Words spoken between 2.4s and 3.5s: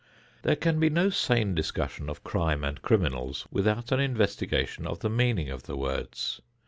and "criminals"